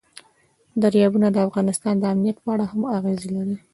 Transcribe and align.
دریابونه 0.81 1.27
د 1.31 1.37
افغانستان 1.47 1.95
د 1.99 2.03
امنیت 2.13 2.37
په 2.41 2.49
اړه 2.53 2.65
هم 2.71 2.81
اغېز 2.97 3.21
لري. 3.35 3.57